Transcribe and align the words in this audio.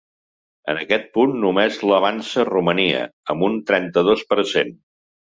En 0.71 0.77
aquest 0.83 1.03
punt 1.17 1.33
només 1.41 1.75
l’avança 1.91 2.45
Romania, 2.49 3.01
amb 3.33 3.45
un 3.49 3.59
trenta-dos 3.73 4.23
per 4.33 4.39
cent. 4.53 4.73